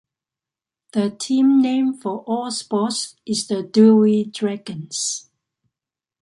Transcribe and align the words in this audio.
The 0.93 1.11
team 1.11 1.61
name 1.61 1.93
for 1.93 2.21
all 2.23 2.49
sports 2.49 3.15
is 3.23 3.45
"The 3.45 3.61
Dewey 3.61 4.23
Dragons". 4.23 5.29